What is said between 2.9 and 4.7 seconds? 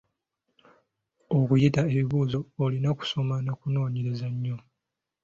kusoma n’akunoonyereza nnyo.